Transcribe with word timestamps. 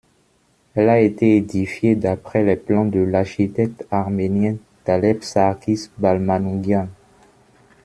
Elle 0.73 0.89
a 0.89 0.99
été 0.99 1.35
édifiée 1.35 1.95
d'après 1.95 2.41
les 2.43 2.55
plans 2.55 2.85
de 2.87 3.01
l'architecte 3.01 3.85
arménien 3.91 4.55
d'Alep 4.83 5.23
Sarkis 5.23 5.91
Balmanougian. 5.99 6.87